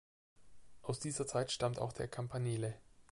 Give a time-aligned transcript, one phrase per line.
[0.81, 2.73] Aus dieser Zeit stammt auch der Campanile.